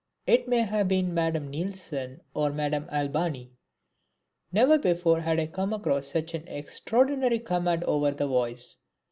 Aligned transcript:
It 0.25 0.47
may 0.47 0.61
have 0.63 0.87
been 0.87 1.13
Madame 1.13 1.51
Neilson 1.51 2.21
or 2.33 2.51
Madame 2.51 2.89
Albani. 2.91 3.51
Never 4.51 4.79
before 4.79 5.19
had 5.21 5.39
I 5.39 5.45
come 5.45 5.73
across 5.73 6.07
such 6.07 6.33
an 6.33 6.47
extraordinary 6.47 7.37
command 7.37 7.83
over 7.83 8.09
the 8.09 8.25
voice. 8.27 8.77